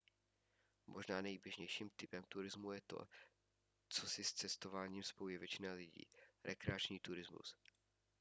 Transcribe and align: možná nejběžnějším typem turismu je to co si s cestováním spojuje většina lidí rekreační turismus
možná 0.87 1.21
nejběžnějším 1.21 1.89
typem 1.95 2.23
turismu 2.23 2.71
je 2.71 2.81
to 2.87 3.05
co 3.89 4.09
si 4.09 4.23
s 4.23 4.33
cestováním 4.33 5.03
spojuje 5.03 5.37
většina 5.39 5.73
lidí 5.73 6.07
rekreační 6.43 6.99
turismus 6.99 7.55